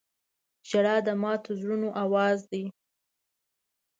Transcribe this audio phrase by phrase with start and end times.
[0.69, 2.63] •ژړا د ماتو زړونو اواز دی.